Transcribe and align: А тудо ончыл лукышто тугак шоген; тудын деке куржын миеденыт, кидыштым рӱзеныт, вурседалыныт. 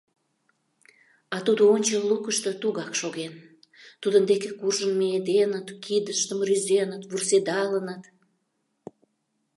А 1.35 1.37
тудо 1.45 1.63
ончыл 1.73 2.01
лукышто 2.09 2.51
тугак 2.61 2.91
шоген; 2.99 3.33
тудын 4.01 4.23
деке 4.31 4.49
куржын 4.59 4.91
миеденыт, 4.99 5.67
кидыштым 5.83 6.39
рӱзеныт, 6.47 7.03
вурседалыныт. 7.09 8.03